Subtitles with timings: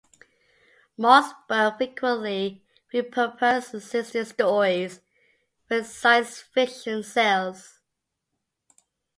[0.97, 4.99] Malzberg frequently repurposed existing stories
[5.67, 7.81] for his science fiction sales.